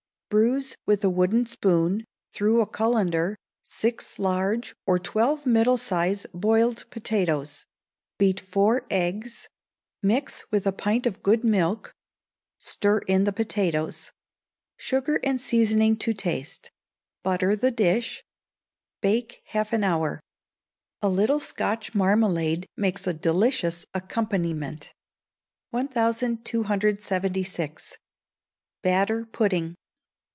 [0.31, 6.89] Bruise with a wooden spoon, through a cullender, six large or twelve middle sized boiled
[6.89, 7.65] potatoes;
[8.17, 9.49] beat four eggs,
[10.01, 11.93] mix with a pint of good milk,
[12.57, 14.13] stir in the potatoes;
[14.77, 16.71] sugar and seasoning to taste;
[17.23, 18.23] butter the dish;
[19.01, 20.21] bake half an hour.
[21.01, 24.93] A little Scotch marmalade makes a delicious accompaniment.
[25.71, 27.97] 1276.
[28.81, 29.75] Batter Pudding.